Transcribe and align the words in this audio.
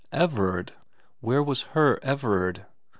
Everard 0.11 0.71
where 1.21 1.43
was 1.43 1.61
her 1.77 1.99
Everard 2.01 2.65